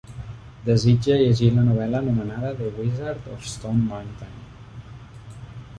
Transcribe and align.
Desitja 0.69 1.17
llegir 1.19 1.49
la 1.57 1.65
novel·la 1.67 1.99
anomenada 2.05 2.53
The 2.63 2.73
Wizard 2.79 3.31
of 3.35 3.47
Stone 3.53 3.87
Mountain 3.93 5.47